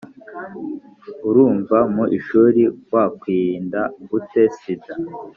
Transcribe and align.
urumva 1.27 1.77
mu 1.93 2.05
ishuri 2.17 2.61
wakwirinda 2.93 3.81
ute 4.17 4.43
sida 4.57 4.93